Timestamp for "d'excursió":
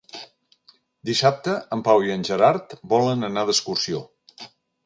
3.51-4.05